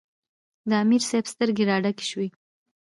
د 0.69 0.71
امیر 0.83 1.01
صېب 1.09 1.25
سترګې 1.33 1.63
راډکې 1.71 2.05
شوې 2.09 2.27
ـ 2.31 2.33